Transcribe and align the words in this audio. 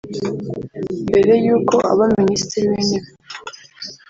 Mbere 1.07 1.33
y’uko 1.45 1.75
aba 1.91 2.05
Minisitiri 2.19 2.65
w’Intebe 2.71 3.09